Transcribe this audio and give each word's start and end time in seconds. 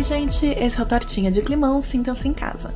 Oi, 0.00 0.04
gente, 0.04 0.46
esse 0.46 0.80
é 0.80 0.82
o 0.82 0.86
Tortinha 0.86 1.30
de 1.30 1.42
Climão, 1.42 1.82
sintam-se 1.82 2.26
em 2.26 2.32
casa. 2.32 2.74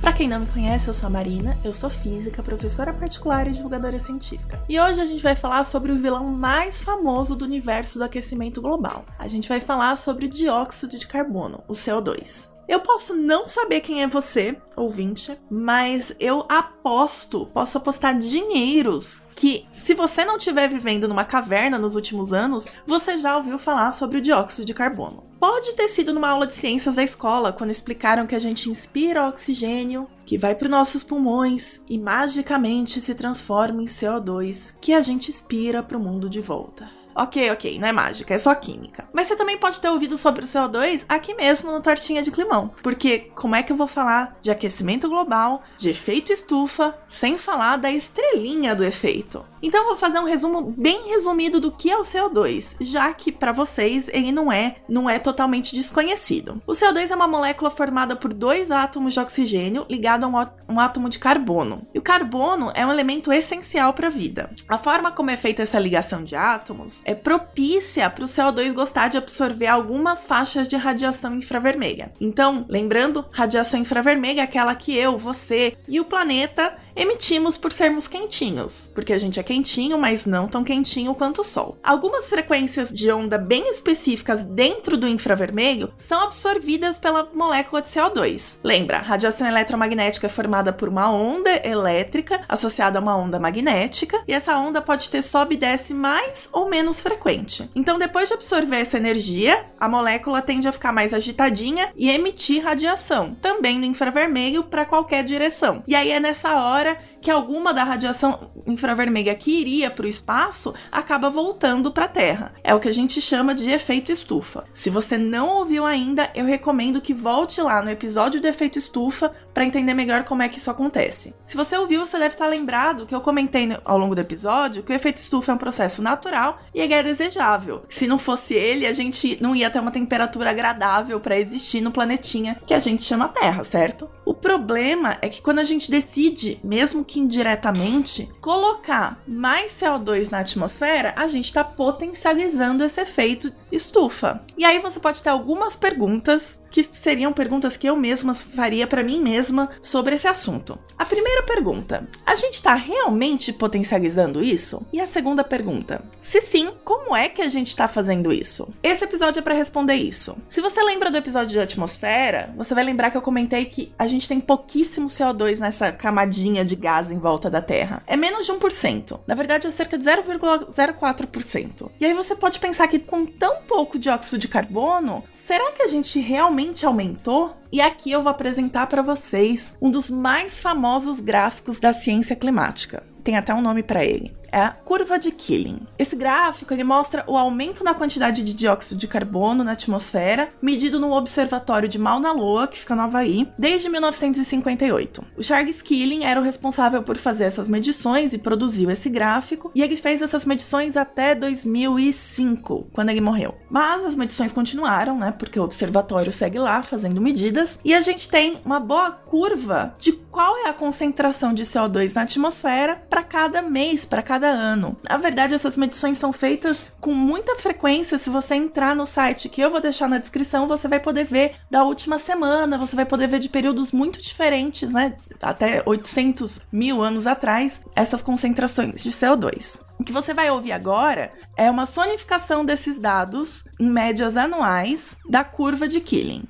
Para 0.00 0.14
quem 0.14 0.26
não 0.26 0.40
me 0.40 0.46
conhece, 0.46 0.88
eu 0.88 0.94
sou 0.94 1.08
a 1.08 1.10
Marina, 1.10 1.58
eu 1.62 1.74
sou 1.74 1.90
física, 1.90 2.42
professora 2.42 2.90
particular 2.90 3.46
e 3.46 3.52
divulgadora 3.52 4.00
científica. 4.00 4.58
E 4.66 4.80
hoje 4.80 4.98
a 4.98 5.04
gente 5.04 5.22
vai 5.22 5.36
falar 5.36 5.64
sobre 5.64 5.92
o 5.92 6.00
vilão 6.00 6.24
mais 6.24 6.80
famoso 6.80 7.36
do 7.36 7.44
universo 7.44 7.98
do 7.98 8.04
aquecimento 8.04 8.62
global. 8.62 9.04
A 9.18 9.28
gente 9.28 9.46
vai 9.46 9.60
falar 9.60 9.96
sobre 9.96 10.24
o 10.24 10.30
dióxido 10.30 10.96
de 10.96 11.06
carbono, 11.06 11.62
o 11.68 11.74
CO2. 11.74 12.55
Eu 12.68 12.80
posso 12.80 13.14
não 13.14 13.46
saber 13.46 13.80
quem 13.80 14.02
é 14.02 14.08
você, 14.08 14.56
ouvinte, 14.74 15.38
mas 15.48 16.14
eu 16.18 16.44
aposto, 16.48 17.46
posso 17.46 17.78
apostar 17.78 18.18
dinheiros 18.18 19.22
que 19.36 19.66
se 19.70 19.94
você 19.94 20.24
não 20.24 20.36
estiver 20.36 20.66
vivendo 20.66 21.06
numa 21.06 21.24
caverna 21.24 21.78
nos 21.78 21.94
últimos 21.94 22.32
anos, 22.32 22.66
você 22.86 23.18
já 23.18 23.36
ouviu 23.36 23.58
falar 23.58 23.92
sobre 23.92 24.18
o 24.18 24.20
dióxido 24.20 24.64
de 24.64 24.74
carbono. 24.74 25.24
Pode 25.38 25.74
ter 25.76 25.88
sido 25.88 26.12
numa 26.12 26.30
aula 26.30 26.46
de 26.46 26.54
ciências 26.54 26.96
da 26.96 27.04
escola, 27.04 27.52
quando 27.52 27.70
explicaram 27.70 28.26
que 28.26 28.34
a 28.34 28.38
gente 28.38 28.70
inspira 28.70 29.28
oxigênio, 29.28 30.08
que 30.24 30.38
vai 30.38 30.54
para 30.54 30.64
os 30.64 30.70
nossos 30.70 31.04
pulmões 31.04 31.80
e 31.88 31.98
magicamente 31.98 33.00
se 33.00 33.14
transforma 33.14 33.82
em 33.82 33.86
CO2, 33.86 34.74
que 34.80 34.92
a 34.92 35.02
gente 35.02 35.30
expira 35.30 35.82
para 35.82 35.98
o 35.98 36.00
mundo 36.00 36.30
de 36.30 36.40
volta. 36.40 36.90
Ok, 37.18 37.50
ok, 37.50 37.78
não 37.78 37.88
é 37.88 37.92
mágica, 37.92 38.34
é 38.34 38.38
só 38.38 38.54
química. 38.54 39.08
Mas 39.10 39.26
você 39.26 39.36
também 39.36 39.56
pode 39.56 39.80
ter 39.80 39.88
ouvido 39.88 40.18
sobre 40.18 40.44
o 40.44 40.46
CO2 40.46 41.06
aqui 41.08 41.32
mesmo 41.32 41.72
no 41.72 41.80
Tortinha 41.80 42.22
de 42.22 42.30
Climão. 42.30 42.70
Porque 42.82 43.30
como 43.34 43.56
é 43.56 43.62
que 43.62 43.72
eu 43.72 43.76
vou 43.76 43.86
falar 43.86 44.36
de 44.42 44.50
aquecimento 44.50 45.08
global, 45.08 45.62
de 45.78 45.88
efeito 45.88 46.30
estufa, 46.30 46.94
sem 47.08 47.38
falar 47.38 47.78
da 47.78 47.90
estrelinha 47.90 48.74
do 48.74 48.84
efeito? 48.84 49.42
Então 49.62 49.80
eu 49.80 49.86
vou 49.86 49.96
fazer 49.96 50.18
um 50.18 50.26
resumo 50.26 50.74
bem 50.76 51.08
resumido 51.08 51.58
do 51.58 51.72
que 51.72 51.90
é 51.90 51.96
o 51.96 52.02
CO2, 52.02 52.76
já 52.80 53.12
que 53.14 53.32
para 53.32 53.50
vocês 53.50 54.08
ele 54.12 54.30
não 54.30 54.52
é, 54.52 54.76
não 54.86 55.08
é 55.08 55.18
totalmente 55.18 55.74
desconhecido. 55.74 56.62
O 56.66 56.72
CO2 56.72 57.10
é 57.10 57.16
uma 57.16 57.26
molécula 57.26 57.70
formada 57.70 58.14
por 58.14 58.34
dois 58.34 58.70
átomos 58.70 59.14
de 59.14 59.20
oxigênio 59.20 59.86
ligado 59.88 60.24
a 60.24 60.28
um, 60.28 60.74
um 60.74 60.78
átomo 60.78 61.08
de 61.08 61.18
carbono. 61.18 61.86
E 61.94 61.98
o 61.98 62.02
carbono 62.02 62.70
é 62.74 62.84
um 62.84 62.92
elemento 62.92 63.32
essencial 63.32 63.94
para 63.94 64.08
a 64.08 64.10
vida. 64.10 64.50
A 64.68 64.76
forma 64.76 65.10
como 65.10 65.30
é 65.30 65.36
feita 65.36 65.62
essa 65.62 65.78
ligação 65.78 66.22
de 66.22 66.36
átomos 66.36 67.00
é 67.06 67.14
propícia 67.14 68.10
para 68.10 68.24
o 68.24 68.28
CO2 68.28 68.72
gostar 68.72 69.06
de 69.06 69.16
absorver 69.16 69.68
algumas 69.68 70.24
faixas 70.24 70.66
de 70.66 70.74
radiação 70.74 71.36
infravermelha. 71.36 72.10
Então, 72.20 72.66
lembrando, 72.68 73.24
radiação 73.30 73.78
infravermelha 73.78 74.40
é 74.40 74.44
aquela 74.44 74.74
que 74.74 74.92
eu, 74.94 75.16
você 75.16 75.76
e 75.86 76.00
o 76.00 76.04
planeta 76.04 76.76
emitimos 76.96 77.56
por 77.56 77.72
sermos 77.72 78.08
quentinhos, 78.08 78.90
porque 78.94 79.12
a 79.12 79.18
gente 79.18 79.38
é 79.38 79.42
quentinho, 79.42 79.98
mas 79.98 80.24
não 80.24 80.48
tão 80.48 80.64
quentinho 80.64 81.14
quanto 81.14 81.42
o 81.42 81.44
Sol. 81.44 81.76
Algumas 81.84 82.28
frequências 82.28 82.88
de 82.88 83.12
onda 83.12 83.36
bem 83.36 83.70
específicas 83.70 84.42
dentro 84.42 84.96
do 84.96 85.06
infravermelho 85.06 85.92
são 85.98 86.22
absorvidas 86.22 86.98
pela 86.98 87.28
molécula 87.34 87.82
de 87.82 87.88
CO2. 87.88 88.56
Lembra, 88.64 88.98
radiação 88.98 89.46
eletromagnética 89.46 90.26
é 90.26 90.30
formada 90.30 90.72
por 90.72 90.88
uma 90.88 91.10
onda 91.10 91.50
elétrica 91.66 92.40
associada 92.48 92.98
a 92.98 93.02
uma 93.02 93.16
onda 93.16 93.38
magnética, 93.38 94.22
e 94.26 94.32
essa 94.32 94.56
onda 94.56 94.80
pode 94.80 95.10
ter 95.10 95.22
sobe 95.22 95.54
e 95.54 95.58
desce 95.58 95.92
mais 95.92 96.48
ou 96.52 96.68
menos 96.68 97.00
frequente. 97.00 97.70
Então, 97.74 97.98
depois 97.98 98.28
de 98.28 98.34
absorver 98.34 98.80
essa 98.80 98.96
energia, 98.96 99.66
a 99.78 99.88
molécula 99.88 100.40
tende 100.40 100.66
a 100.66 100.72
ficar 100.72 100.92
mais 100.92 101.12
agitadinha 101.12 101.90
e 101.94 102.10
emitir 102.10 102.64
radiação, 102.64 103.34
também 103.34 103.78
no 103.78 103.84
infravermelho 103.84 104.64
para 104.64 104.84
qualquer 104.84 105.22
direção. 105.22 105.82
E 105.86 105.94
aí 105.94 106.10
é 106.10 106.18
nessa 106.18 106.56
hora 106.56 106.85
favore 106.86 107.15
que 107.26 107.30
alguma 107.32 107.74
da 107.74 107.82
radiação 107.82 108.52
infravermelha 108.68 109.34
que 109.34 109.50
iria 109.50 109.90
para 109.90 110.06
o 110.06 110.08
espaço 110.08 110.72
acaba 110.92 111.28
voltando 111.28 111.90
para 111.90 112.04
a 112.04 112.08
Terra. 112.08 112.54
É 112.62 112.72
o 112.72 112.78
que 112.78 112.88
a 112.88 112.92
gente 112.92 113.20
chama 113.20 113.52
de 113.52 113.68
efeito 113.68 114.12
estufa. 114.12 114.62
Se 114.72 114.90
você 114.90 115.18
não 115.18 115.48
ouviu 115.48 115.84
ainda, 115.84 116.30
eu 116.36 116.44
recomendo 116.44 117.00
que 117.00 117.12
volte 117.12 117.60
lá 117.60 117.82
no 117.82 117.90
episódio 117.90 118.40
do 118.40 118.46
efeito 118.46 118.78
estufa 118.78 119.32
para 119.52 119.64
entender 119.64 119.92
melhor 119.92 120.22
como 120.22 120.40
é 120.40 120.48
que 120.48 120.58
isso 120.58 120.70
acontece. 120.70 121.34
Se 121.44 121.56
você 121.56 121.76
ouviu, 121.76 122.06
você 122.06 122.16
deve 122.16 122.36
estar 122.36 122.46
lembrado 122.46 123.06
que 123.06 123.14
eu 123.14 123.20
comentei 123.20 123.76
ao 123.84 123.98
longo 123.98 124.14
do 124.14 124.20
episódio 124.20 124.84
que 124.84 124.92
o 124.92 124.94
efeito 124.94 125.16
estufa 125.16 125.50
é 125.50 125.54
um 125.56 125.58
processo 125.58 126.00
natural 126.00 126.60
e 126.72 126.80
ele 126.80 126.94
é 126.94 127.02
desejável. 127.02 127.82
Se 127.88 128.06
não 128.06 128.20
fosse 128.20 128.54
ele, 128.54 128.86
a 128.86 128.92
gente 128.92 129.36
não 129.42 129.56
ia 129.56 129.68
ter 129.68 129.80
uma 129.80 129.90
temperatura 129.90 130.50
agradável 130.50 131.18
para 131.18 131.40
existir 131.40 131.80
no 131.80 131.90
planetinha 131.90 132.60
que 132.64 132.74
a 132.74 132.78
gente 132.78 133.02
chama 133.02 133.30
Terra, 133.30 133.64
certo? 133.64 134.08
O 134.24 134.32
problema 134.32 135.18
é 135.20 135.28
que 135.28 135.42
quando 135.42 135.58
a 135.58 135.64
gente 135.64 135.90
decide, 135.90 136.60
mesmo 136.62 137.04
que 137.04 137.15
indiretamente, 137.18 138.28
colocar 138.40 139.22
mais 139.26 139.72
CO2 139.72 140.30
na 140.30 140.40
atmosfera, 140.40 141.14
a 141.16 141.26
gente 141.26 141.46
está 141.46 141.64
potencializando 141.64 142.84
esse 142.84 143.00
efeito 143.00 143.52
estufa. 143.70 144.42
E 144.56 144.64
aí 144.64 144.78
você 144.78 145.00
pode 145.00 145.22
ter 145.22 145.30
algumas 145.30 145.76
perguntas 145.76 146.60
que 146.76 146.96
seriam 146.98 147.32
perguntas 147.32 147.76
que 147.76 147.88
eu 147.88 147.96
mesma 147.96 148.34
faria 148.34 148.86
para 148.86 149.02
mim 149.02 149.20
mesma 149.20 149.70
sobre 149.80 150.14
esse 150.14 150.28
assunto. 150.28 150.78
A 150.98 151.06
primeira 151.06 151.42
pergunta: 151.42 152.06
a 152.24 152.34
gente 152.34 152.54
está 152.54 152.74
realmente 152.74 153.52
potencializando 153.52 154.44
isso? 154.44 154.86
E 154.92 155.00
a 155.00 155.06
segunda 155.06 155.42
pergunta: 155.42 156.04
se 156.20 156.40
sim, 156.42 156.70
como 156.84 157.16
é 157.16 157.28
que 157.28 157.40
a 157.40 157.48
gente 157.48 157.68
está 157.68 157.88
fazendo 157.88 158.32
isso? 158.32 158.68
Esse 158.82 159.04
episódio 159.04 159.38
é 159.38 159.42
para 159.42 159.54
responder 159.54 159.94
isso. 159.94 160.36
Se 160.48 160.60
você 160.60 160.82
lembra 160.82 161.10
do 161.10 161.16
episódio 161.16 161.48
de 161.48 161.60
atmosfera, 161.60 162.52
você 162.56 162.74
vai 162.74 162.84
lembrar 162.84 163.10
que 163.10 163.16
eu 163.16 163.22
comentei 163.22 163.64
que 163.64 163.92
a 163.98 164.06
gente 164.06 164.28
tem 164.28 164.40
pouquíssimo 164.40 165.06
CO2 165.06 165.58
nessa 165.58 165.90
camadinha 165.92 166.64
de 166.64 166.76
gás 166.76 167.10
em 167.10 167.18
volta 167.18 167.48
da 167.48 167.62
Terra. 167.62 168.02
É 168.06 168.16
menos 168.16 168.44
de 168.44 168.52
1%. 168.52 169.20
Na 169.26 169.34
verdade, 169.34 169.66
é 169.66 169.70
cerca 169.70 169.96
de 169.96 170.04
0,04%. 170.04 171.90
E 171.98 172.04
aí 172.04 172.12
você 172.12 172.34
pode 172.34 172.58
pensar 172.58 172.88
que 172.88 172.98
com 172.98 173.24
tão 173.24 173.62
pouco 173.62 173.98
dióxido 173.98 174.38
de 174.38 174.48
carbono, 174.48 175.24
será 175.34 175.72
que 175.72 175.82
a 175.82 175.86
gente 175.88 176.18
realmente 176.20 176.65
realmente 176.66 176.84
aumentou? 176.84 177.56
E 177.70 177.80
aqui 177.80 178.10
eu 178.10 178.22
vou 178.22 178.30
apresentar 178.30 178.86
para 178.86 179.02
vocês 179.02 179.76
um 179.80 179.90
dos 179.90 180.10
mais 180.10 180.58
famosos 180.58 181.20
gráficos 181.20 181.78
da 181.78 181.92
ciência 181.92 182.34
climática. 182.34 183.02
Tem 183.22 183.36
até 183.36 183.54
um 183.54 183.60
nome 183.60 183.82
para 183.82 184.04
ele 184.04 184.32
é 184.56 184.62
a 184.62 184.70
curva 184.70 185.18
de 185.18 185.30
Killing. 185.30 185.86
Esse 185.98 186.16
gráfico 186.16 186.72
ele 186.72 186.82
mostra 186.82 187.22
o 187.26 187.36
aumento 187.36 187.84
na 187.84 187.92
quantidade 187.92 188.42
de 188.42 188.54
dióxido 188.54 188.96
de 188.96 189.06
carbono 189.06 189.62
na 189.62 189.72
atmosfera, 189.72 190.48
medido 190.62 190.98
no 190.98 191.12
Observatório 191.12 191.86
de 191.86 191.98
Mauna 191.98 192.32
Loa, 192.32 192.66
que 192.66 192.78
fica 192.78 192.96
no 192.96 193.02
Havaí, 193.02 193.46
desde 193.58 193.90
1958. 193.90 195.22
O 195.36 195.42
Charles 195.42 195.82
Killing 195.82 196.24
era 196.24 196.40
o 196.40 196.42
responsável 196.42 197.02
por 197.02 197.18
fazer 197.18 197.44
essas 197.44 197.68
medições 197.68 198.32
e 198.32 198.38
produziu 198.38 198.90
esse 198.90 199.10
gráfico, 199.10 199.70
e 199.74 199.82
ele 199.82 199.94
fez 199.94 200.22
essas 200.22 200.46
medições 200.46 200.96
até 200.96 201.34
2005, 201.34 202.88
quando 202.94 203.10
ele 203.10 203.20
morreu. 203.20 203.54
Mas 203.68 204.06
as 204.06 204.16
medições 204.16 204.52
continuaram, 204.52 205.18
né? 205.18 205.32
Porque 205.32 205.60
o 205.60 205.64
observatório 205.64 206.32
segue 206.32 206.58
lá 206.58 206.82
fazendo 206.82 207.20
medidas, 207.20 207.78
e 207.84 207.92
a 207.92 208.00
gente 208.00 208.26
tem 208.26 208.56
uma 208.64 208.80
boa 208.80 209.10
curva 209.10 209.94
de 209.98 210.12
qual 210.12 210.56
é 210.58 210.68
a 210.68 210.72
concentração 210.72 211.52
de 211.52 211.64
CO2 211.64 212.14
na 212.14 212.22
atmosfera 212.22 212.96
para 213.10 213.22
cada 213.22 213.60
mês, 213.60 214.06
para 214.06 214.22
cada 214.22 214.45
cada 214.46 214.48
ano. 214.48 214.96
Na 215.08 215.16
verdade, 215.16 215.54
essas 215.54 215.76
medições 215.76 216.18
são 216.18 216.32
feitas 216.32 216.90
com 217.00 217.12
muita 217.12 217.56
frequência. 217.56 218.18
Se 218.18 218.30
você 218.30 218.54
entrar 218.54 218.94
no 218.94 219.04
site 219.04 219.48
que 219.48 219.60
eu 219.60 219.70
vou 219.70 219.80
deixar 219.80 220.08
na 220.08 220.18
descrição, 220.18 220.68
você 220.68 220.86
vai 220.86 221.00
poder 221.00 221.24
ver 221.24 221.56
da 221.70 221.82
última 221.82 222.18
semana, 222.18 222.78
você 222.78 222.94
vai 222.94 223.04
poder 223.04 223.26
ver 223.26 223.40
de 223.40 223.48
períodos 223.48 223.90
muito 223.90 224.22
diferentes, 224.22 224.90
né? 224.90 225.16
Até 225.42 225.82
800 225.84 226.60
mil 226.70 227.02
anos 227.02 227.26
atrás, 227.26 227.80
essas 227.94 228.22
concentrações 228.22 229.02
de 229.02 229.10
CO2. 229.10 229.80
O 229.98 230.04
que 230.04 230.12
você 230.12 230.32
vai 230.32 230.50
ouvir 230.50 230.72
agora 230.72 231.32
é 231.56 231.70
uma 231.70 231.86
sonificação 231.86 232.64
desses 232.64 232.98
dados 232.98 233.64
em 233.80 233.88
médias 233.88 234.36
anuais 234.36 235.16
da 235.28 235.42
curva 235.42 235.88
de 235.88 236.00
Killing. 236.00 236.44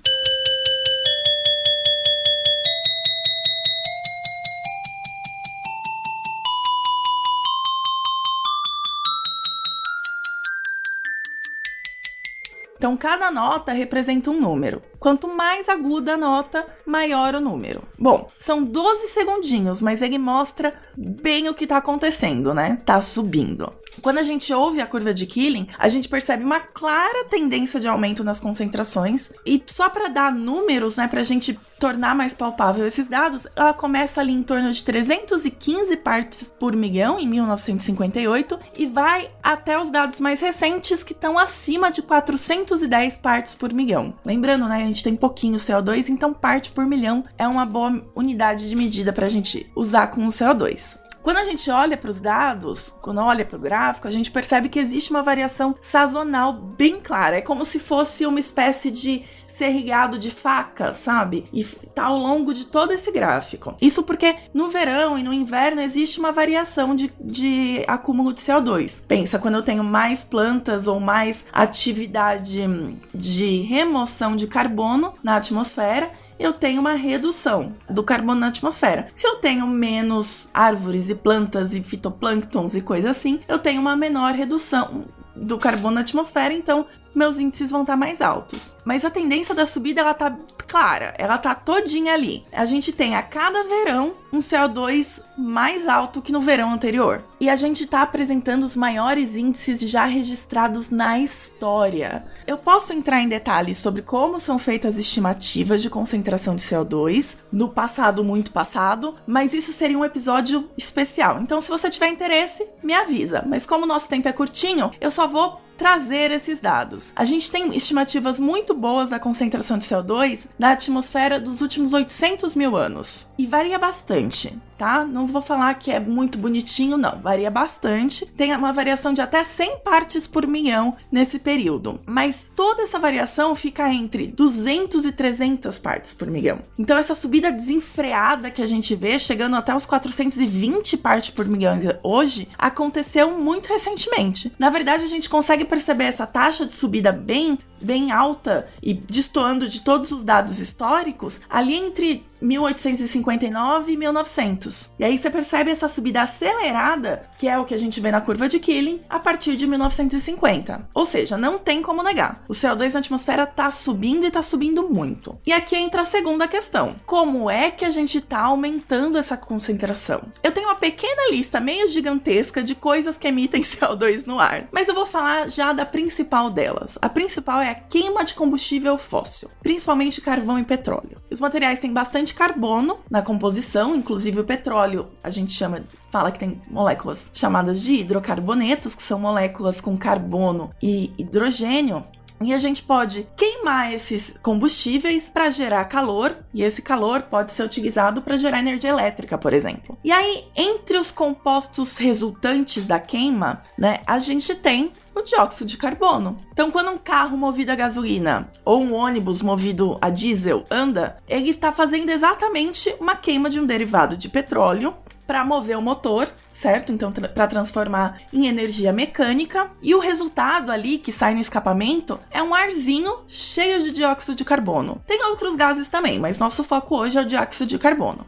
Então, 12.87 12.97
cada 12.97 13.33
nota 13.33 13.73
representa 13.73 14.31
um 14.31 14.41
número. 14.41 14.81
Quanto 15.01 15.27
mais 15.27 15.69
aguda 15.69 16.15
a 16.15 16.17
nota, 16.17 16.65
maior 16.87 17.35
o 17.35 17.41
número. 17.41 17.83
Bom, 17.99 18.31
são 18.39 18.63
12 18.63 19.09
segundinhos, 19.09 19.83
mas 19.83 20.03
ele 20.03 20.19
mostra 20.19 20.73
bem 20.97 21.49
o 21.49 21.55
que 21.55 21.67
tá 21.67 21.79
acontecendo, 21.79 22.55
né? 22.55 22.81
Tá 22.87 23.03
subindo. 23.03 23.73
Quando 24.07 24.19
a 24.19 24.23
gente 24.23 24.55
ouve 24.55 24.81
a 24.81 24.87
curva 24.87 25.13
de 25.13 25.27
Killing, 25.27 25.67
a 25.77 25.89
gente 25.89 26.09
percebe 26.09 26.45
uma 26.45 26.61
clara 26.61 27.25
tendência 27.25 27.81
de 27.81 27.89
aumento 27.89 28.23
nas 28.23 28.39
concentrações. 28.39 29.33
E 29.45 29.61
só 29.67 29.91
para 29.91 30.07
dar 30.07 30.33
números, 30.33 30.95
né, 30.95 31.09
pra 31.09 31.25
gente 31.25 31.59
tornar 31.77 32.15
mais 32.15 32.33
palpável 32.33 32.87
esses 32.87 33.09
dados, 33.09 33.49
ela 33.57 33.75
começa 33.75 34.21
ali 34.21 34.33
em 34.33 34.45
torno 34.45 34.71
de 34.71 34.85
315 34.85 35.97
partes 35.97 36.49
por 36.57 36.77
milhão 36.77 37.19
em 37.19 37.27
1958 37.27 38.57
e 38.79 38.87
vai 38.87 39.29
até 39.43 39.77
os 39.77 39.91
dados 39.91 40.21
mais 40.21 40.41
recentes 40.41 41.03
que 41.03 41.13
estão 41.13 41.37
acima 41.37 41.91
de 41.91 42.01
410 42.01 43.17
partes 43.17 43.57
por 43.57 43.73
milhão. 43.73 44.15
Lembrando, 44.25 44.69
né, 44.69 44.85
a 44.85 44.87
gente 44.87 45.03
tem 45.03 45.17
pouquinho 45.17 45.57
CO2, 45.57 46.11
então 46.11 46.33
parte 46.33 46.71
por 46.71 46.87
milhão 46.87 47.25
é 47.37 47.49
uma 47.49 47.67
boa 47.67 48.01
unidade 48.15 48.69
de 48.69 48.77
medida 48.77 49.13
para 49.13 49.27
a 49.27 49.31
gente 49.31 49.69
usar 49.75 50.07
com 50.13 50.25
o 50.25 50.31
CO2. 50.31 50.97
Quando 51.27 51.39
a 51.39 51.45
gente 51.45 51.69
olha 51.73 51.97
para 51.97 52.09
os 52.09 52.21
dados, 52.21 52.95
quando 53.03 53.19
olha 53.19 53.45
para 53.45 53.57
o 53.57 53.61
gráfico, 53.61 54.07
a 54.07 54.13
gente 54.13 54.31
percebe 54.31 54.69
que 54.69 54.79
existe 54.79 55.11
uma 55.11 55.25
variação 55.25 55.75
sazonal 55.83 56.53
bem 56.53 57.01
clara. 57.01 57.39
É 57.39 57.41
como 57.41 57.65
se 57.65 57.81
fosse 57.81 58.25
uma 58.25 58.39
espécie 58.39 58.93
de 58.93 59.25
ser 59.49 59.71
irrigado 59.71 60.21
de 60.21 60.31
faca, 60.31 60.93
sabe? 60.93 61.49
E 61.53 61.65
tá 61.65 62.05
ao 62.05 62.17
longo 62.17 62.55
de 62.55 62.67
todo 62.67 62.93
esse 62.93 63.11
gráfico. 63.11 63.75
Isso 63.83 64.05
porque 64.05 64.37
no 64.55 64.69
verão 64.69 65.19
e 65.19 65.23
no 65.25 65.33
inverno 65.33 65.81
existe 65.81 66.21
uma 66.21 66.31
variação 66.31 66.95
de, 66.95 67.13
de 67.19 67.83
acúmulo 67.89 68.33
de 68.33 68.41
CO2. 68.41 69.01
Pensa, 69.09 69.37
quando 69.37 69.57
eu 69.57 69.65
tenho 69.65 69.83
mais 69.83 70.23
plantas 70.23 70.87
ou 70.87 71.01
mais 71.01 71.45
atividade 71.53 72.69
de 73.13 73.63
remoção 73.63 74.37
de 74.37 74.47
carbono 74.47 75.13
na 75.25 75.35
atmosfera, 75.35 76.09
eu 76.39 76.53
tenho 76.53 76.81
uma 76.81 76.95
redução 76.95 77.75
do 77.89 78.03
carbono 78.03 78.41
na 78.41 78.49
atmosfera. 78.49 79.09
Se 79.15 79.27
eu 79.27 79.37
tenho 79.37 79.67
menos 79.67 80.51
árvores 80.53 81.09
e 81.09 81.15
plantas 81.15 81.75
e 81.75 81.83
fitoplânctons 81.83 82.75
e 82.75 82.81
coisas 82.81 83.11
assim, 83.11 83.41
eu 83.49 83.59
tenho 83.59 83.81
uma 83.81 83.97
menor 83.97 84.33
redução 84.33 85.05
do 85.35 85.59
carbono 85.59 85.97
na 85.97 86.01
atmosfera, 86.01 86.53
então 86.53 86.87
meus 87.15 87.39
índices 87.39 87.71
vão 87.71 87.83
estar 87.83 87.95
tá 87.95 87.97
mais 87.97 88.21
altos. 88.21 88.73
Mas 88.85 89.05
a 89.05 89.11
tendência 89.11 89.55
da 89.55 89.67
subida 89.67 90.01
ela 90.01 90.15
tá 90.15 90.35
clara, 90.67 91.15
ela 91.19 91.39
tá 91.39 91.55
todinha 91.55 92.13
ali. 92.13 92.45
A 92.53 92.65
gente 92.65 92.93
tem 92.93 93.15
a 93.15 93.23
cada 93.23 93.65
verão 93.65 94.15
um 94.33 94.39
CO2 94.39 95.23
mais 95.37 95.89
alto 95.89 96.21
que 96.21 96.33
no 96.33 96.41
verão 96.41 96.73
anterior. 96.73 97.23
E 97.41 97.49
a 97.49 97.57
gente 97.57 97.87
tá 97.87 98.03
apresentando 98.03 98.63
os 98.63 98.77
maiores 98.77 99.37
índices 99.37 99.81
já 99.81 100.05
registrados 100.05 100.91
na 100.91 101.19
história. 101.19 102.25
Eu 102.47 102.57
posso 102.57 102.93
entrar 102.93 103.23
em 103.23 103.29
detalhes 103.29 103.79
sobre 103.79 104.03
como 104.03 104.41
são 104.41 104.59
feitas 104.59 104.95
as 104.95 104.99
estimativas 104.99 105.83
de 105.83 105.91
concentração 105.91 106.55
de 106.55 106.63
CO2 106.63 107.37
no 107.51 107.69
passado 107.69 108.25
muito 108.25 108.51
passado, 108.53 109.15
mas 109.27 109.53
isso 109.53 109.73
seria 109.73 109.99
um 109.99 110.05
episódio 110.05 110.71
especial. 110.77 111.41
Então, 111.41 111.61
se 111.61 111.69
você 111.69 111.91
tiver 111.91 112.09
interesse, 112.09 112.67
me 112.83 112.95
avisa. 112.95 113.45
Mas 113.47 113.67
como 113.67 113.85
o 113.85 113.89
nosso 113.89 114.09
tempo 114.09 114.29
é 114.29 114.33
curtinho, 114.33 114.91
eu 115.01 115.11
só 115.11 115.27
vou 115.27 115.61
trazer 115.77 116.31
esses 116.31 116.61
dados. 116.61 117.13
A 117.15 117.25
gente 117.25 117.51
tem 117.51 117.77
estimativas 117.77 118.41
muito 118.41 118.75
boas 118.75 119.11
da 119.11 119.19
concentração 119.19 119.79
de 119.79 119.85
CO2 119.85 120.47
na 120.59 120.73
atmosfera 120.73 121.41
dos 121.41 121.61
últimos 121.61 121.93
800 121.93 122.55
mil 122.55 122.77
anos. 122.77 123.27
E 123.39 123.47
varia 123.47 123.79
bastante, 123.79 124.57
tá? 124.77 125.05
Não 125.05 125.27
vou 125.27 125.43
falar 125.43 125.75
que 125.75 125.91
é 125.91 126.01
muito 126.01 126.39
bonitinho, 126.39 126.97
não. 126.97 127.19
Varia 127.21 127.51
bastante. 127.51 128.27
Tem 128.27 128.55
uma 128.55 128.73
variação 128.73 129.13
de 129.13 129.21
até 129.21 129.45
100 129.45 129.79
partes 129.79 130.27
por 130.27 130.47
milhão 130.47 130.97
nesse 131.11 131.39
período. 131.39 132.01
Mas 132.07 132.45
toda 132.55 132.83
essa 132.83 132.99
variação 132.99 133.55
fica 133.55 133.93
entre 133.93 134.27
200 134.29 135.05
e 135.05 135.13
300 135.13 135.79
partes 135.79 136.15
por 136.15 136.31
milhão. 136.31 136.61
Então, 136.79 136.97
essa 136.97 137.15
subida 137.15 137.51
desenfreada 137.51 138.51
que 138.51 138.63
a 138.63 138.67
gente 138.67 138.95
vê, 138.95 139.19
chegando 139.19 139.57
até 139.57 139.75
os 139.75 139.87
420 139.87 140.97
partes 140.97 141.31
por 141.31 141.47
milhão 141.47 141.77
hoje, 142.03 142.49
aconteceu 142.59 143.39
muito 143.39 143.69
recentemente. 143.69 144.53
Na 144.59 144.71
verdade, 144.71 145.05
a 145.05 145.09
gente 145.09 145.29
consegue 145.29 145.65
perceber 145.65 146.05
essa 146.05 146.27
taxa 146.27 146.67
de 146.67 146.75
subida 146.75 147.13
bem 147.13 147.59
bem 147.81 148.11
alta 148.11 148.69
e 148.83 148.95
destoando 148.95 149.69
de 149.69 149.81
todos 149.81 150.11
os 150.13 150.23
dados 150.23 150.59
históricos 150.59 151.41
ali 151.49 151.75
entre 151.75 152.25
1859 152.41 153.93
e 153.93 153.97
1900. 153.97 154.93
E 154.99 155.05
aí 155.05 155.19
você 155.19 155.31
percebe 155.31 155.71
essa 155.71 155.89
subida 155.89 156.23
acelerada, 156.23 157.23
que 157.39 157.49
é 157.49 157.59
o 157.59 157.65
que 157.65 157.75
a 157.75 157.79
gente 157.79 158.01
vê 158.01 158.11
na 158.11 158.21
curva 158.21 158.49
de 158.49 158.59
Killing, 158.59 159.01
a 159.09 159.19
partir 159.19 159.57
de 159.57 159.67
1950. 159.67 160.87
Ou 160.95 161.07
seja, 161.07 161.37
não 161.37 161.59
tem 161.59 161.83
como 161.83 162.03
negar. 162.03 162.45
O 162.49 162.53
CO2 162.53 162.93
na 162.93 163.01
atmosfera 163.01 163.47
tá 163.47 163.71
subindo 163.71 164.27
e 164.27 164.31
tá 164.31 164.43
subindo 164.43 164.89
muito. 164.89 165.39
E 165.47 165.53
aqui 165.53 165.77
entra 165.77 166.03
a 166.03 166.07
segunda 166.07 166.49
questão. 166.49 166.97
Como 167.07 167.51
é 167.51 167.71
que 167.71 167.85
a 167.85 167.91
gente 167.91 168.21
tá 168.21 168.41
aumentando 168.41 169.19
essa 169.19 169.37
concentração? 169.37 170.23
Eu 170.43 170.53
tenho 170.53 170.69
uma 170.69 170.77
pequena 170.77 171.31
lista 171.31 171.61
meio 171.61 171.89
gigantesca 171.89 172.63
de 172.63 172.75
coisas 172.75 173.17
que 173.17 173.29
emitem 173.29 173.63
CO2 173.63 174.27
no 174.27 174.39
ar, 174.39 174.69
mas 174.71 174.89
eu 174.89 174.95
vou 174.95 175.07
falar 175.07 175.51
já 175.51 175.73
da 175.73 175.87
principal 175.87 176.51
delas. 176.51 176.99
A 177.01 177.09
principal 177.09 177.61
é 177.67 177.71
a 177.71 177.75
queima 177.75 178.25
de 178.25 178.35
combustível 178.35 178.97
fóssil, 178.97 179.51
principalmente 179.63 180.21
carvão 180.21 180.59
e 180.59 180.65
petróleo. 180.65 181.21
Os 181.31 181.41
materiais 181.41 181.81
têm 181.81 181.93
bastante 181.93 182.35
carbono 182.35 182.99
na 183.11 183.23
composição, 183.23 183.95
inclusive 183.95 184.41
o 184.41 184.45
petróleo, 184.45 185.09
a 185.23 185.31
gente 185.31 185.53
chama 185.53 185.83
fala 186.11 186.31
que 186.31 186.39
tem 186.39 186.61
moléculas 186.71 187.31
chamadas 187.35 187.83
de 187.83 187.95
hidrocarbonetos, 187.95 188.95
que 188.95 189.03
são 189.03 189.19
moléculas 189.19 189.81
com 189.81 189.99
carbono 189.99 190.71
e 190.83 191.13
hidrogênio, 191.19 192.05
e 192.41 192.53
a 192.53 192.59
gente 192.59 192.83
pode 192.83 193.27
queimar 193.37 193.93
esses 193.93 194.35
combustíveis 194.43 195.29
para 195.29 195.51
gerar 195.51 195.85
calor, 195.87 196.37
e 196.53 196.63
esse 196.63 196.83
calor 196.83 197.23
pode 197.23 197.53
ser 197.53 197.63
utilizado 197.63 198.21
para 198.21 198.37
gerar 198.37 198.61
energia 198.61 198.91
elétrica, 198.91 199.39
por 199.39 199.53
exemplo. 199.53 199.97
E 200.05 200.13
aí, 200.13 200.45
entre 200.55 200.99
os 200.99 201.11
compostos 201.11 201.97
resultantes 201.97 202.87
da 202.87 203.01
queima, 203.01 203.63
né, 203.79 204.01
a 204.07 204.19
gente 204.19 204.55
tem 204.55 204.93
o 205.17 205.23
dióxido 205.23 205.67
de 205.67 205.77
carbono. 205.77 206.39
Então, 206.53 206.71
quando 206.71 206.91
um 206.91 206.99
carro 206.99 207.37
movido 207.37 207.73
a 207.73 207.75
gasolina 207.75 208.51
ou 208.65 208.83
um 208.83 208.95
ônibus 208.95 209.41
movido 209.41 209.97
a 210.01 210.11
diesel 210.11 210.65
anda, 210.71 211.17
ele 211.29 211.51
está 211.51 211.73
fazendo 211.73 212.11
exatamente 212.11 212.95
uma 213.01 213.17
queima 213.17 213.49
de 213.49 213.59
um 213.59 213.67
derivado 213.67 214.17
de 214.17 214.29
petróleo 214.29 214.95
para 215.27 215.45
mover 215.45 215.77
o 215.77 215.83
motor, 215.83 216.29
certo? 216.51 216.93
Então, 216.93 217.11
tra 217.11 217.29
para 217.29 217.49
transformar 217.49 218.19
em 218.33 218.47
energia 218.47 218.93
mecânica. 218.93 219.71
E 219.83 219.95
o 219.95 219.99
resultado 219.99 220.71
ali 220.71 220.99
que 220.99 221.13
sai 221.13 221.35
no 221.35 221.41
escapamento 221.41 222.21
é 222.31 222.43
um 222.43 222.55
arzinho 222.55 223.25
cheio 223.27 223.83
de 223.83 223.91
dióxido 223.91 224.37
de 224.37 224.45
carbono. 224.45 225.03
Tem 225.07 225.25
outros 225.25 225.57
gases 225.57 225.89
também, 225.89 226.19
mas 226.19 226.39
nosso 226.39 226.63
foco 226.63 226.97
hoje 226.97 227.19
é 227.19 227.23
o 227.23 227.27
dióxido 227.27 227.69
de 227.69 227.79
carbono. 227.79 228.27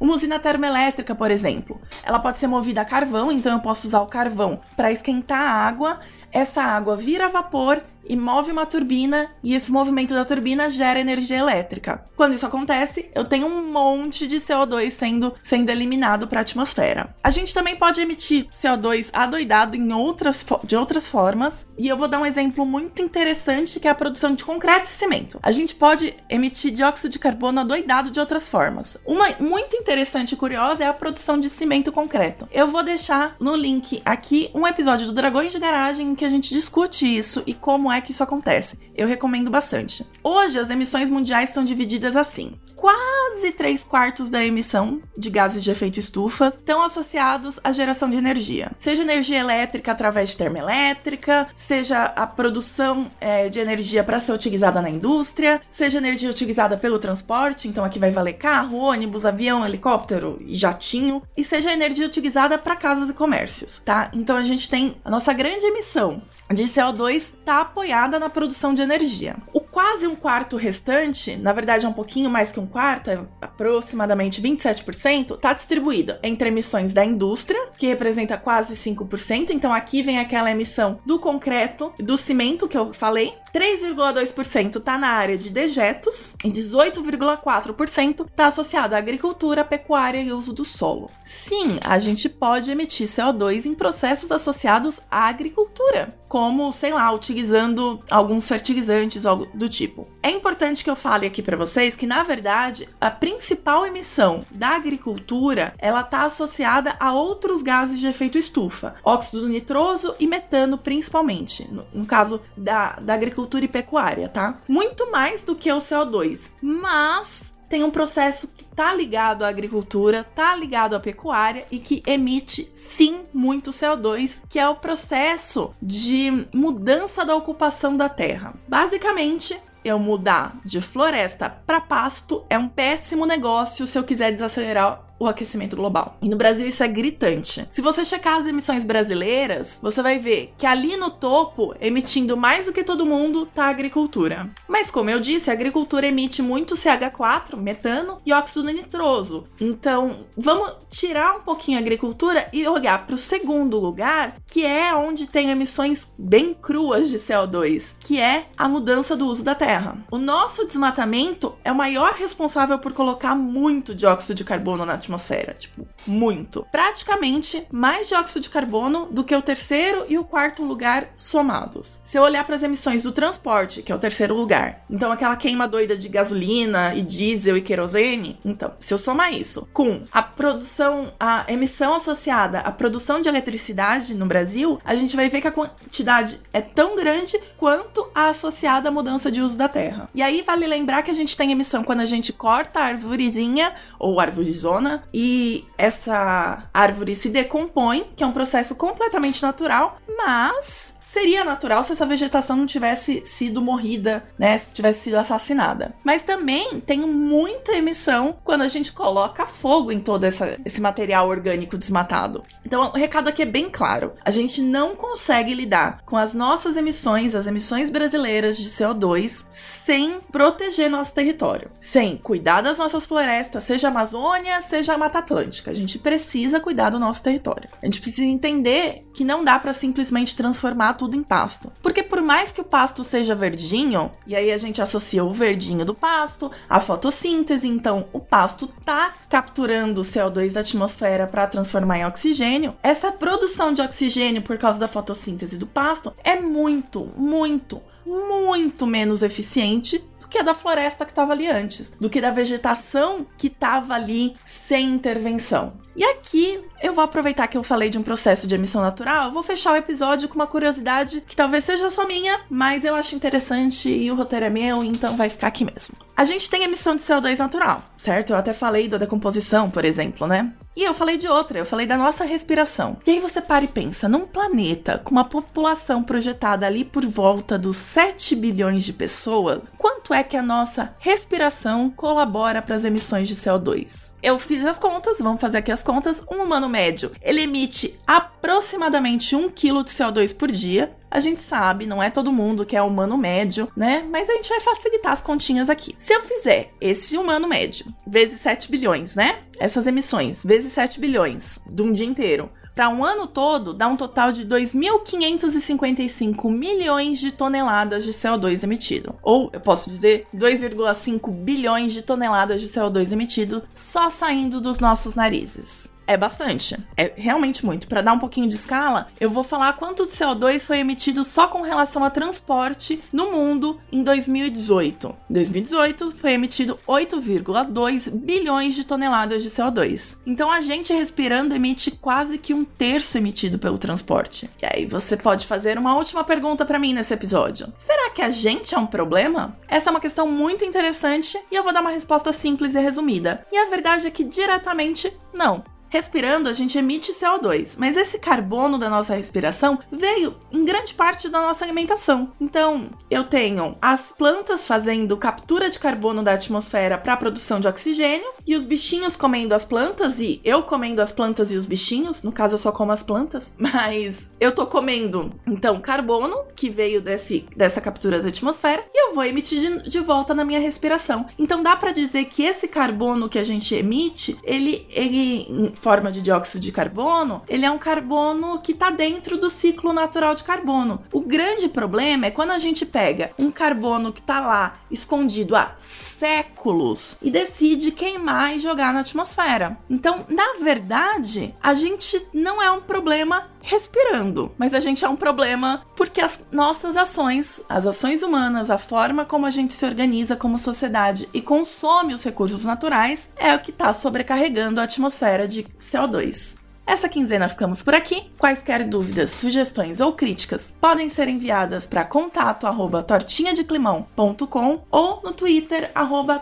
Uma 0.00 0.14
usina 0.14 0.38
termoelétrica, 0.38 1.14
por 1.14 1.30
exemplo, 1.30 1.78
ela 2.02 2.18
pode 2.18 2.38
ser 2.38 2.46
movida 2.46 2.80
a 2.80 2.86
carvão, 2.86 3.30
então 3.30 3.52
eu 3.52 3.60
posso 3.60 3.86
usar 3.86 4.00
o 4.00 4.06
carvão 4.06 4.58
para 4.74 4.90
esquentar 4.90 5.42
a 5.42 5.68
água 5.68 6.00
essa 6.32 6.62
água 6.62 6.96
vira 6.96 7.28
vapor 7.28 7.82
e 8.08 8.16
move 8.16 8.52
uma 8.52 8.66
turbina, 8.66 9.30
e 9.42 9.54
esse 9.54 9.70
movimento 9.70 10.14
da 10.14 10.24
turbina 10.24 10.68
gera 10.68 11.00
energia 11.00 11.38
elétrica. 11.38 12.04
Quando 12.16 12.34
isso 12.34 12.46
acontece, 12.46 13.10
eu 13.14 13.24
tenho 13.24 13.46
um 13.46 13.70
monte 13.70 14.26
de 14.26 14.36
CO2 14.36 14.90
sendo, 14.90 15.34
sendo 15.42 15.70
eliminado 15.70 16.26
para 16.26 16.40
a 16.40 16.42
atmosfera. 16.42 17.14
A 17.22 17.30
gente 17.30 17.54
também 17.54 17.76
pode 17.76 18.00
emitir 18.00 18.46
CO2 18.46 19.08
adoidado 19.12 19.76
em 19.76 19.92
outras, 19.92 20.44
de 20.64 20.76
outras 20.76 21.06
formas, 21.06 21.66
e 21.78 21.88
eu 21.88 21.96
vou 21.96 22.08
dar 22.08 22.20
um 22.20 22.26
exemplo 22.26 22.66
muito 22.66 23.00
interessante 23.00 23.78
que 23.78 23.88
é 23.88 23.90
a 23.90 23.94
produção 23.94 24.34
de 24.34 24.44
concreto 24.44 24.86
e 24.86 24.92
cimento. 24.92 25.38
A 25.42 25.52
gente 25.52 25.74
pode 25.74 26.14
emitir 26.28 26.72
dióxido 26.72 27.10
de 27.10 27.18
carbono 27.18 27.60
adoidado 27.60 28.10
de 28.10 28.20
outras 28.20 28.48
formas. 28.48 28.96
Uma 29.04 29.30
muito 29.38 29.76
interessante 29.76 30.32
e 30.32 30.36
curiosa 30.36 30.84
é 30.84 30.86
a 30.86 30.92
produção 30.92 31.38
de 31.38 31.48
cimento 31.48 31.92
concreto. 31.92 32.48
Eu 32.52 32.66
vou 32.66 32.82
deixar 32.82 33.36
no 33.40 33.54
link 33.54 34.02
aqui 34.04 34.50
um 34.54 34.66
episódio 34.66 35.06
do 35.06 35.12
Dragões 35.12 35.52
de 35.52 35.58
Garagem 35.58 36.08
em 36.08 36.14
que 36.14 36.24
a 36.24 36.30
gente 36.30 36.50
discute 36.50 37.06
isso 37.06 37.42
e 37.46 37.54
como 37.54 37.90
é 37.90 37.99
que 38.00 38.12
isso 38.12 38.22
acontece. 38.22 38.78
Eu 38.94 39.06
recomendo 39.06 39.50
bastante. 39.50 40.06
Hoje, 40.22 40.58
as 40.58 40.70
emissões 40.70 41.10
mundiais 41.10 41.50
são 41.50 41.64
divididas 41.64 42.16
assim: 42.16 42.54
quase 42.80 43.52
3 43.52 43.84
quartos 43.84 44.30
da 44.30 44.42
emissão 44.42 45.02
de 45.16 45.28
gases 45.28 45.62
de 45.62 45.70
efeito 45.70 46.00
estufa 46.00 46.48
estão 46.48 46.82
associados 46.82 47.60
à 47.62 47.72
geração 47.72 48.08
de 48.08 48.16
energia, 48.16 48.72
seja 48.78 49.02
energia 49.02 49.38
elétrica 49.38 49.92
através 49.92 50.30
de 50.30 50.38
termoelétrica, 50.38 51.46
seja 51.54 52.04
a 52.04 52.26
produção 52.26 53.10
é, 53.20 53.50
de 53.50 53.60
energia 53.60 54.02
para 54.02 54.18
ser 54.18 54.32
utilizada 54.32 54.80
na 54.80 54.88
indústria, 54.88 55.60
seja 55.70 55.98
energia 55.98 56.30
utilizada 56.30 56.78
pelo 56.78 56.98
transporte, 56.98 57.68
então 57.68 57.84
aqui 57.84 57.98
vai 57.98 58.10
valer 58.10 58.34
carro, 58.34 58.78
ônibus, 58.78 59.26
avião, 59.26 59.64
helicóptero 59.64 60.38
e 60.40 60.56
jatinho, 60.56 61.22
e 61.36 61.44
seja 61.44 61.72
energia 61.72 62.06
utilizada 62.06 62.56
para 62.56 62.76
casas 62.76 63.10
e 63.10 63.12
comércios, 63.12 63.78
tá? 63.80 64.10
Então 64.14 64.36
a 64.36 64.42
gente 64.42 64.70
tem 64.70 64.96
a 65.04 65.10
nossa 65.10 65.34
grande 65.34 65.66
emissão 65.66 66.22
de 66.52 66.64
CO2 66.64 67.14
está 67.14 67.60
apoiada 67.60 68.18
na 68.18 68.28
produção 68.28 68.74
de 68.74 68.82
energia. 68.82 69.36
Quase 69.70 70.06
um 70.06 70.14
quarto 70.14 70.56
restante, 70.56 71.36
na 71.36 71.52
verdade 71.52 71.86
é 71.86 71.88
um 71.88 71.92
pouquinho 71.92 72.30
mais 72.30 72.52
que 72.52 72.60
um 72.60 72.66
quarto, 72.66 73.10
é 73.10 73.20
aproximadamente 73.40 74.42
27%, 74.42 75.34
está 75.34 75.52
distribuído 75.52 76.16
entre 76.22 76.48
emissões 76.48 76.92
da 76.92 77.04
indústria, 77.04 77.68
que 77.76 77.86
representa 77.86 78.36
quase 78.36 78.74
5%, 78.74 79.50
então 79.50 79.72
aqui 79.72 80.02
vem 80.02 80.18
aquela 80.18 80.50
emissão 80.50 81.00
do 81.04 81.18
concreto, 81.18 81.92
do 81.98 82.16
cimento 82.16 82.68
que 82.68 82.76
eu 82.76 82.92
falei, 82.92 83.34
3,2% 83.52 84.76
está 84.76 84.96
na 84.96 85.08
área 85.08 85.36
de 85.36 85.50
dejetos 85.50 86.36
e 86.44 86.50
18,4% 86.50 88.26
está 88.26 88.46
associado 88.46 88.94
à 88.94 88.98
agricultura, 88.98 89.64
pecuária 89.64 90.20
e 90.20 90.32
uso 90.32 90.52
do 90.52 90.64
solo. 90.64 91.10
Sim, 91.24 91.78
a 91.84 91.98
gente 91.98 92.28
pode 92.28 92.70
emitir 92.70 93.08
CO2 93.08 93.66
em 93.66 93.74
processos 93.74 94.30
associados 94.30 95.00
à 95.10 95.26
agricultura, 95.28 96.14
como, 96.28 96.72
sei 96.72 96.92
lá, 96.92 97.12
utilizando 97.12 98.00
alguns 98.10 98.48
fertilizantes 98.48 99.24
do 99.60 99.68
tipo. 99.68 100.08
É 100.22 100.30
importante 100.30 100.82
que 100.82 100.90
eu 100.90 100.96
fale 100.96 101.26
aqui 101.26 101.42
para 101.42 101.56
vocês 101.56 101.94
que, 101.94 102.06
na 102.06 102.22
verdade, 102.22 102.88
a 103.00 103.10
principal 103.10 103.86
emissão 103.86 104.44
da 104.50 104.70
agricultura, 104.70 105.74
ela 105.78 106.00
está 106.00 106.24
associada 106.24 106.96
a 106.98 107.12
outros 107.12 107.62
gases 107.62 108.00
de 108.00 108.06
efeito 108.06 108.38
estufa, 108.38 108.94
óxido 109.04 109.48
nitroso 109.48 110.14
e 110.18 110.26
metano 110.26 110.78
principalmente, 110.78 111.70
no, 111.70 111.84
no 111.92 112.06
caso 112.06 112.40
da, 112.56 112.92
da 112.94 113.14
agricultura 113.14 113.64
e 113.64 113.68
pecuária, 113.68 114.28
tá? 114.28 114.58
Muito 114.66 115.10
mais 115.10 115.42
do 115.42 115.54
que 115.54 115.70
o 115.70 115.78
CO2. 115.78 116.50
Mas 116.62 117.52
tem 117.68 117.84
um 117.84 117.90
processo 117.90 118.48
que 118.48 118.64
tá 118.64 118.92
ligado 118.92 119.44
à 119.44 119.48
agricultura, 119.48 120.24
tá 120.24 120.56
ligado 120.56 120.96
à 120.96 121.00
pecuária 121.00 121.66
e 121.70 121.78
que 121.78 122.02
emite 122.04 122.64
sim 122.90 123.19
muito 123.32 123.70
CO2, 123.70 124.40
que 124.48 124.58
é 124.58 124.68
o 124.68 124.76
processo 124.76 125.74
de 125.80 126.46
mudança 126.52 127.24
da 127.24 127.34
ocupação 127.34 127.96
da 127.96 128.08
terra. 128.08 128.54
Basicamente, 128.66 129.58
eu 129.84 129.98
mudar 129.98 130.56
de 130.64 130.80
floresta 130.80 131.48
para 131.66 131.80
pasto 131.80 132.44
é 132.50 132.58
um 132.58 132.68
péssimo 132.68 133.24
negócio 133.24 133.86
se 133.86 133.98
eu 133.98 134.04
quiser 134.04 134.32
desacelerar 134.32 135.09
o 135.20 135.26
aquecimento 135.26 135.76
global. 135.76 136.16
E 136.22 136.28
no 136.28 136.36
Brasil 136.36 136.66
isso 136.66 136.82
é 136.82 136.88
gritante. 136.88 137.68
Se 137.70 137.82
você 137.82 138.06
checar 138.06 138.38
as 138.38 138.46
emissões 138.46 138.84
brasileiras, 138.84 139.78
você 139.82 140.02
vai 140.02 140.18
ver 140.18 140.54
que 140.56 140.64
ali 140.64 140.96
no 140.96 141.10
topo, 141.10 141.74
emitindo 141.78 142.38
mais 142.38 142.64
do 142.64 142.72
que 142.72 142.82
todo 142.82 143.04
mundo, 143.04 143.44
tá 143.44 143.66
a 143.66 143.68
agricultura. 143.68 144.50
Mas 144.66 144.90
como 144.90 145.10
eu 145.10 145.20
disse, 145.20 145.50
a 145.50 145.52
agricultura 145.52 146.06
emite 146.06 146.40
muito 146.40 146.74
CH4, 146.74 147.56
metano 147.58 148.18
e 148.24 148.32
óxido 148.32 148.70
nitroso. 148.70 149.46
Então, 149.60 150.20
vamos 150.36 150.74
tirar 150.88 151.36
um 151.36 151.42
pouquinho 151.42 151.76
a 151.76 151.82
agricultura 151.82 152.48
e 152.50 152.66
olhar 152.66 153.04
para 153.04 153.14
o 153.14 153.18
segundo 153.18 153.78
lugar, 153.78 154.36
que 154.46 154.64
é 154.64 154.94
onde 154.94 155.26
tem 155.26 155.50
emissões 155.50 156.10
bem 156.18 156.54
cruas 156.54 157.10
de 157.10 157.18
CO2, 157.18 157.94
que 158.00 158.18
é 158.18 158.46
a 158.56 158.66
mudança 158.66 159.14
do 159.14 159.26
uso 159.26 159.44
da 159.44 159.54
terra. 159.54 159.98
O 160.10 160.16
nosso 160.16 160.66
desmatamento 160.66 161.54
é 161.62 161.70
o 161.70 161.76
maior 161.76 162.14
responsável 162.14 162.78
por 162.78 162.94
colocar 162.94 163.34
muito 163.34 163.94
dióxido 163.94 164.34
de 164.34 164.44
carbono 164.44 164.86
na 164.86 164.94
atmosfera 164.94 165.09
atmosfera. 165.10 165.54
Tipo, 165.58 165.86
muito. 166.06 166.66
Praticamente 166.70 167.66
mais 167.70 168.08
dióxido 168.08 168.42
de 168.42 168.50
carbono 168.50 169.06
do 169.10 169.24
que 169.24 169.34
o 169.34 169.42
terceiro 169.42 170.04
e 170.08 170.16
o 170.16 170.24
quarto 170.24 170.64
lugar 170.64 171.08
somados. 171.16 172.00
Se 172.04 172.16
eu 172.16 172.22
olhar 172.22 172.44
para 172.44 172.56
as 172.56 172.62
emissões 172.62 173.02
do 173.02 173.12
transporte, 173.12 173.82
que 173.82 173.90
é 173.90 173.94
o 173.94 173.98
terceiro 173.98 174.34
lugar, 174.34 174.84
então 174.88 175.10
aquela 175.10 175.36
queima 175.36 175.66
doida 175.66 175.96
de 175.96 176.08
gasolina 176.08 176.94
e 176.94 177.02
diesel 177.02 177.56
e 177.56 177.60
querosene, 177.60 178.38
então, 178.44 178.72
se 178.78 178.94
eu 178.94 178.98
somar 178.98 179.34
isso 179.34 179.68
com 179.72 180.02
a 180.12 180.22
produção, 180.22 181.12
a 181.18 181.44
emissão 181.48 181.94
associada 181.94 182.60
à 182.60 182.70
produção 182.70 183.20
de 183.20 183.28
eletricidade 183.28 184.14
no 184.14 184.26
Brasil, 184.26 184.80
a 184.84 184.94
gente 184.94 185.16
vai 185.16 185.28
ver 185.28 185.40
que 185.40 185.48
a 185.48 185.52
quantidade 185.52 186.38
é 186.52 186.60
tão 186.60 186.96
grande 186.96 187.38
quanto 187.56 188.08
a 188.14 188.28
associada 188.28 188.88
à 188.88 188.92
mudança 188.92 189.30
de 189.30 189.40
uso 189.40 189.56
da 189.56 189.68
terra. 189.68 190.08
E 190.14 190.22
aí 190.22 190.42
vale 190.42 190.66
lembrar 190.66 191.02
que 191.02 191.10
a 191.10 191.14
gente 191.14 191.36
tem 191.36 191.52
emissão 191.52 191.82
quando 191.82 192.00
a 192.00 192.06
gente 192.06 192.32
corta 192.32 192.80
a 192.80 192.84
arvorezinha 192.84 193.72
ou 193.98 194.20
arvorezona 194.20 194.99
e 195.12 195.64
essa 195.76 196.68
árvore 196.72 197.16
se 197.16 197.28
decompõe, 197.28 198.04
que 198.16 198.22
é 198.22 198.26
um 198.26 198.32
processo 198.32 198.74
completamente 198.74 199.42
natural, 199.42 199.98
mas 200.18 200.94
seria 201.12 201.44
natural 201.44 201.82
se 201.82 201.92
essa 201.92 202.06
vegetação 202.06 202.56
não 202.56 202.66
tivesse 202.66 203.22
sido 203.24 203.60
morrida, 203.60 204.22
né? 204.38 204.58
Se 204.58 204.72
tivesse 204.72 205.04
sido 205.04 205.16
assassinada. 205.16 205.94
Mas 206.04 206.22
também 206.22 206.80
tem 206.80 207.00
muita 207.00 207.72
emissão 207.72 208.36
quando 208.44 208.62
a 208.62 208.68
gente 208.68 208.92
coloca 208.92 209.46
fogo 209.46 209.90
em 209.90 210.00
todo 210.00 210.24
essa, 210.24 210.56
esse 210.64 210.80
material 210.80 211.28
orgânico 211.28 211.76
desmatado. 211.76 212.42
Então, 212.64 212.90
o 212.90 212.96
recado 212.96 213.28
aqui 213.28 213.42
é 213.42 213.46
bem 213.46 213.68
claro: 213.68 214.12
a 214.24 214.30
gente 214.30 214.62
não 214.62 214.94
consegue 214.94 215.54
lidar 215.54 216.02
com 216.04 216.16
as 216.16 216.32
nossas 216.32 216.76
emissões, 216.76 217.34
as 217.34 217.46
emissões 217.46 217.90
brasileiras 217.90 218.56
de 218.56 218.70
CO2, 218.70 219.44
sem 219.84 220.20
proteger 220.32 220.88
nosso 220.88 221.14
território, 221.14 221.70
sem 221.80 222.16
cuidar 222.16 222.60
das 222.60 222.78
nossas 222.78 223.04
florestas, 223.06 223.64
seja 223.64 223.88
a 223.88 223.90
Amazônia, 223.90 224.60
seja 224.62 224.94
a 224.94 224.98
Mata 224.98 225.18
Atlântica. 225.18 225.70
A 225.70 225.74
gente 225.74 225.98
precisa 225.98 226.60
cuidar 226.60 226.90
do 226.90 226.98
nosso 226.98 227.22
território. 227.22 227.68
A 227.82 227.86
gente 227.86 228.00
precisa 228.00 228.26
entender 228.26 229.02
que 229.12 229.24
não 229.24 229.42
dá 229.42 229.58
para 229.58 229.72
simplesmente 229.72 230.36
transformar 230.36 230.94
tudo 231.00 231.16
em 231.16 231.22
pasto. 231.22 231.72
Porque 231.82 232.02
por 232.02 232.20
mais 232.20 232.52
que 232.52 232.60
o 232.60 232.64
pasto 232.64 233.02
seja 233.02 233.34
verdinho, 233.34 234.10
e 234.26 234.36
aí 234.36 234.52
a 234.52 234.58
gente 234.58 234.82
associa 234.82 235.24
o 235.24 235.32
verdinho 235.32 235.82
do 235.82 235.94
pasto 235.94 236.50
à 236.68 236.78
fotossíntese, 236.78 237.66
então 237.66 238.04
o 238.12 238.20
pasto 238.20 238.68
tá 238.84 239.14
capturando 239.30 240.02
o 240.02 240.04
CO2 240.04 240.52
da 240.52 240.60
atmosfera 240.60 241.26
para 241.26 241.46
transformar 241.46 242.00
em 242.00 242.04
oxigênio. 242.04 242.76
Essa 242.82 243.10
produção 243.10 243.72
de 243.72 243.80
oxigênio 243.80 244.42
por 244.42 244.58
causa 244.58 244.78
da 244.78 244.86
fotossíntese 244.86 245.56
do 245.56 245.66
pasto 245.66 246.12
é 246.22 246.38
muito, 246.38 247.08
muito, 247.16 247.80
muito 248.04 248.86
menos 248.86 249.22
eficiente 249.22 250.04
do 250.20 250.28
que 250.28 250.36
a 250.36 250.42
da 250.42 250.52
floresta 250.52 251.06
que 251.06 251.12
estava 251.12 251.32
ali 251.32 251.46
antes, 251.46 251.94
do 251.98 252.10
que 252.10 252.20
da 252.20 252.30
vegetação 252.30 253.26
que 253.38 253.46
estava 253.46 253.94
ali 253.94 254.36
sem 254.44 254.86
intervenção. 254.90 255.72
E 256.00 256.02
aqui 256.02 256.58
eu 256.82 256.94
vou 256.94 257.04
aproveitar 257.04 257.46
que 257.46 257.58
eu 257.58 257.62
falei 257.62 257.90
de 257.90 257.98
um 257.98 258.02
processo 258.02 258.46
de 258.46 258.54
emissão 258.54 258.80
natural, 258.80 259.30
vou 259.30 259.42
fechar 259.42 259.74
o 259.74 259.76
episódio 259.76 260.30
com 260.30 260.34
uma 260.36 260.46
curiosidade 260.46 261.20
que 261.20 261.36
talvez 261.36 261.62
seja 261.62 261.90
só 261.90 262.06
minha, 262.06 262.40
mas 262.48 262.86
eu 262.86 262.94
acho 262.94 263.14
interessante 263.14 263.90
e 263.90 264.10
o 264.10 264.14
roteiro 264.14 264.46
é 264.46 264.48
meu, 264.48 264.82
então 264.82 265.14
vai 265.14 265.28
ficar 265.28 265.48
aqui 265.48 265.62
mesmo. 265.62 265.94
A 266.16 266.24
gente 266.24 266.48
tem 266.48 266.62
emissão 266.62 266.96
de 266.96 267.02
CO2 267.02 267.36
natural, 267.36 267.84
certo? 267.98 268.30
Eu 268.30 268.36
até 268.38 268.54
falei 268.54 268.88
da 268.88 268.96
decomposição, 268.96 269.70
por 269.70 269.84
exemplo, 269.84 270.26
né? 270.26 270.50
E 270.74 270.84
eu 270.84 270.94
falei 270.94 271.18
de 271.18 271.28
outra, 271.28 271.58
eu 271.58 271.66
falei 271.66 271.86
da 271.86 271.98
nossa 271.98 272.24
respiração. 272.24 272.96
E 273.06 273.10
aí 273.10 273.20
você 273.20 273.42
para 273.42 273.64
e 273.66 273.68
pensa, 273.68 274.08
num 274.08 274.26
planeta 274.26 275.02
com 275.04 275.10
uma 275.10 275.24
população 275.24 276.02
projetada 276.02 276.66
ali 276.66 276.82
por 276.82 277.04
volta 277.04 277.58
dos 277.58 277.76
7 277.76 278.34
bilhões 278.36 278.84
de 278.84 278.94
pessoas, 278.94 279.70
quanto 279.76 280.14
é 280.14 280.22
que 280.22 280.38
a 280.38 280.42
nossa 280.42 280.94
respiração 280.98 281.90
colabora 281.90 282.62
para 282.62 282.76
as 282.76 282.86
emissões 282.86 283.28
de 283.28 283.36
CO2? 283.36 284.09
Eu 284.22 284.38
fiz 284.38 284.64
as 284.66 284.78
contas, 284.78 285.18
vamos 285.18 285.40
fazer 285.40 285.58
aqui 285.58 285.72
as 285.72 285.82
contas. 285.82 286.22
Um 286.30 286.42
humano 286.42 286.68
médio, 286.68 287.12
ele 287.22 287.40
emite 287.42 287.98
aproximadamente 288.06 289.34
1 289.34 289.48
kg 289.50 289.82
de 289.82 289.90
CO2 289.90 290.36
por 290.36 290.50
dia. 290.50 290.94
A 291.10 291.20
gente 291.20 291.40
sabe, 291.40 291.86
não 291.86 292.02
é 292.02 292.10
todo 292.10 292.30
mundo 292.30 292.66
que 292.66 292.76
é 292.76 292.82
humano 292.82 293.16
médio, 293.16 293.68
né? 293.74 294.06
Mas 294.08 294.28
a 294.28 294.34
gente 294.34 294.48
vai 294.48 294.60
facilitar 294.60 295.12
as 295.12 295.22
continhas 295.22 295.70
aqui. 295.70 295.96
Se 295.98 296.12
eu 296.12 296.22
fizer 296.22 296.70
esse 296.80 297.16
humano 297.16 297.48
médio 297.48 297.86
vezes 298.06 298.40
7 298.40 298.70
bilhões, 298.70 299.16
né? 299.16 299.40
Essas 299.58 299.86
emissões 299.86 300.44
vezes 300.44 300.72
7 300.72 301.00
bilhões 301.00 301.58
de 301.66 301.82
um 301.82 301.92
dia 301.92 302.06
inteiro, 302.06 302.50
para 302.74 302.88
um 302.88 303.04
ano 303.04 303.26
todo, 303.26 303.74
dá 303.74 303.86
um 303.88 303.96
total 303.96 304.32
de 304.32 304.46
2.555 304.46 306.50
milhões 306.50 307.18
de 307.18 307.32
toneladas 307.32 308.04
de 308.04 308.12
CO2 308.12 308.64
emitido. 308.64 309.14
Ou, 309.22 309.50
eu 309.52 309.60
posso 309.60 309.90
dizer, 309.90 310.26
2,5 310.34 311.30
bilhões 311.32 311.92
de 311.92 312.00
toneladas 312.02 312.60
de 312.60 312.68
CO2 312.68 313.12
emitido 313.12 313.62
só 313.74 314.10
saindo 314.10 314.60
dos 314.60 314.78
nossos 314.78 315.14
narizes 315.14 315.90
é 316.10 316.16
bastante. 316.16 316.76
É 316.96 317.12
realmente 317.16 317.64
muito. 317.64 317.86
Para 317.86 318.02
dar 318.02 318.12
um 318.12 318.18
pouquinho 318.18 318.48
de 318.48 318.56
escala, 318.56 319.06
eu 319.20 319.30
vou 319.30 319.44
falar 319.44 319.74
quanto 319.74 320.04
de 320.04 320.12
CO2 320.12 320.66
foi 320.66 320.80
emitido 320.80 321.24
só 321.24 321.46
com 321.46 321.62
relação 321.62 322.02
a 322.02 322.10
transporte 322.10 323.00
no 323.12 323.30
mundo 323.30 323.80
em 323.92 324.02
2018. 324.02 325.14
Em 325.30 325.32
2018 325.32 326.10
foi 326.16 326.32
emitido 326.32 326.80
8,2 326.88 328.10
bilhões 328.10 328.74
de 328.74 328.82
toneladas 328.82 329.44
de 329.44 329.50
CO2. 329.50 330.16
Então 330.26 330.50
a 330.50 330.60
gente 330.60 330.92
respirando 330.92 331.54
emite 331.54 331.92
quase 331.92 332.38
que 332.38 332.52
um 332.52 332.64
terço 332.64 333.16
emitido 333.16 333.56
pelo 333.56 333.78
transporte. 333.78 334.50
E 334.60 334.66
aí 334.66 334.86
você 334.86 335.16
pode 335.16 335.46
fazer 335.46 335.78
uma 335.78 335.94
última 335.94 336.24
pergunta 336.24 336.66
para 336.66 336.78
mim 336.78 336.92
nesse 336.92 337.14
episódio. 337.14 337.72
Será 337.78 338.10
que 338.10 338.22
a 338.22 338.32
gente 338.32 338.74
é 338.74 338.78
um 338.78 338.86
problema? 338.86 339.56
Essa 339.68 339.90
é 339.90 339.92
uma 339.92 340.00
questão 340.00 340.26
muito 340.26 340.64
interessante 340.64 341.38
e 341.52 341.54
eu 341.54 341.62
vou 341.62 341.72
dar 341.72 341.80
uma 341.80 341.90
resposta 341.90 342.32
simples 342.32 342.74
e 342.74 342.80
resumida. 342.80 343.46
E 343.52 343.56
a 343.56 343.70
verdade 343.70 344.08
é 344.08 344.10
que 344.10 344.24
diretamente 344.24 345.16
não. 345.32 345.62
Respirando, 345.90 346.48
a 346.48 346.52
gente 346.52 346.78
emite 346.78 347.12
CO2, 347.12 347.74
mas 347.76 347.96
esse 347.96 348.20
carbono 348.20 348.78
da 348.78 348.88
nossa 348.88 349.16
respiração 349.16 349.80
veio 349.90 350.36
em 350.52 350.64
grande 350.64 350.94
parte 350.94 351.28
da 351.28 351.40
nossa 351.40 351.64
alimentação. 351.64 352.30
Então, 352.40 352.90
eu 353.10 353.24
tenho 353.24 353.76
as 353.82 354.12
plantas 354.12 354.68
fazendo 354.68 355.16
captura 355.16 355.68
de 355.68 355.80
carbono 355.80 356.22
da 356.22 356.34
atmosfera 356.34 356.96
para 356.96 357.14
a 357.14 357.16
produção 357.16 357.58
de 357.58 357.66
oxigênio 357.66 358.30
e 358.50 358.56
os 358.56 358.64
bichinhos 358.64 359.14
comendo 359.14 359.54
as 359.54 359.64
plantas 359.64 360.18
e 360.18 360.40
eu 360.44 360.64
comendo 360.64 361.00
as 361.00 361.12
plantas 361.12 361.52
e 361.52 361.56
os 361.56 361.66
bichinhos, 361.66 362.24
no 362.24 362.32
caso 362.32 362.54
eu 362.54 362.58
só 362.58 362.72
como 362.72 362.90
as 362.90 363.00
plantas, 363.00 363.54
mas 363.56 364.16
eu 364.40 364.50
tô 364.50 364.66
comendo 364.66 365.32
então 365.46 365.80
carbono 365.80 366.36
que 366.56 366.68
veio 366.68 367.00
desse, 367.00 367.46
dessa 367.56 367.80
captura 367.80 368.20
da 368.20 368.28
atmosfera 368.28 368.82
e 368.92 369.06
eu 369.06 369.14
vou 369.14 369.22
emitir 369.22 369.60
de, 369.60 369.88
de 369.88 370.00
volta 370.00 370.34
na 370.34 370.44
minha 370.44 370.58
respiração. 370.58 371.26
Então 371.38 371.62
dá 371.62 371.76
para 371.76 371.92
dizer 371.92 372.24
que 372.24 372.42
esse 372.42 372.66
carbono 372.66 373.28
que 373.28 373.38
a 373.38 373.44
gente 373.44 373.72
emite, 373.72 374.36
ele 374.42 374.84
ele 374.90 375.72
forma 375.76 376.10
de 376.10 376.20
dióxido 376.20 376.60
de 376.60 376.72
carbono, 376.72 377.42
ele 377.48 377.64
é 377.64 377.70
um 377.70 377.78
carbono 377.78 378.58
que 378.58 378.72
está 378.72 378.90
dentro 378.90 379.38
do 379.38 379.48
ciclo 379.48 379.92
natural 379.92 380.34
de 380.34 380.42
carbono. 380.42 381.02
O 381.12 381.20
grande 381.20 381.68
problema 381.68 382.26
é 382.26 382.30
quando 382.32 382.50
a 382.50 382.58
gente 382.58 382.84
pega 382.84 383.30
um 383.38 383.50
carbono 383.52 384.12
que 384.12 384.20
está 384.20 384.40
lá 384.40 384.74
escondido 384.90 385.54
há 385.54 385.76
séculos 386.18 387.16
e 387.22 387.30
decide 387.30 387.92
queimar 387.92 388.39
e 388.54 388.58
jogar 388.58 388.92
na 388.92 389.00
atmosfera. 389.00 389.78
Então, 389.88 390.24
na 390.28 390.54
verdade, 390.62 391.54
a 391.62 391.74
gente 391.74 392.20
não 392.32 392.62
é 392.62 392.70
um 392.70 392.80
problema 392.80 393.48
respirando, 393.62 394.52
mas 394.56 394.72
a 394.72 394.80
gente 394.80 395.04
é 395.04 395.08
um 395.08 395.16
problema 395.16 395.84
porque 395.94 396.20
as 396.20 396.44
nossas 396.50 396.96
ações, 396.96 397.62
as 397.68 397.86
ações 397.86 398.22
humanas, 398.22 398.70
a 398.70 398.78
forma 398.78 399.24
como 399.24 399.46
a 399.46 399.50
gente 399.50 399.74
se 399.74 399.84
organiza 399.84 400.34
como 400.36 400.58
sociedade 400.58 401.28
e 401.34 401.42
consome 401.42 402.14
os 402.14 402.24
recursos 402.24 402.64
naturais 402.64 403.30
é 403.36 403.54
o 403.54 403.60
que 403.60 403.70
está 403.70 403.92
sobrecarregando 403.92 404.80
a 404.80 404.84
atmosfera 404.84 405.46
de 405.46 405.64
CO2. 405.80 406.59
Essa 406.90 407.08
quinzena 407.08 407.48
ficamos 407.48 407.82
por 407.84 407.94
aqui. 407.94 408.32
Quaisquer 408.36 408.82
dúvidas, 408.82 409.30
sugestões 409.30 410.00
ou 410.00 410.12
críticas 410.12 410.74
podem 410.80 411.08
ser 411.08 411.28
enviadas 411.28 411.86
para 411.86 412.04
contato@tortinhadeclimão.com 412.04 414.80
ou 414.90 415.20
no 415.22 415.32
Twitter 415.32 415.92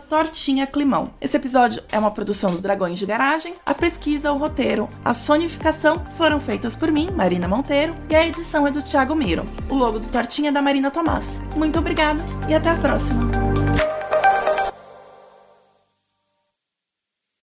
@tortinhaclimão. 0.09 1.11
Esse 1.21 1.37
episódio 1.37 1.83
é 1.93 1.99
uma 1.99 2.11
produção 2.11 2.51
do 2.51 2.63
Dragões 2.63 2.99
de 2.99 3.05
Garagem. 3.05 3.57
A 3.67 3.75
pesquisa, 3.75 4.33
o 4.33 4.39
roteiro, 4.39 4.89
a 5.05 5.13
sonificação 5.13 6.03
foram 6.17 6.41
feitas 6.41 6.75
por 6.75 6.91
mim, 6.91 7.11
Marina 7.15 7.47
Monteiro, 7.47 7.95
e 8.09 8.17
a 8.17 8.27
edição 8.27 8.67
é 8.67 8.71
do 8.71 8.81
Thiago 8.81 9.15
Miro. 9.15 9.45
O 9.69 9.75
logo 9.75 9.99
do 9.99 10.09
Tortinha 10.09 10.49
é 10.49 10.53
da 10.53 10.63
Marina 10.63 10.91
Tomás. 10.91 11.43
Muito 11.57 11.79
obrigada 11.79 12.25
e 12.49 12.55
até 12.55 12.71
a 12.71 12.77
próxima. 12.77 13.48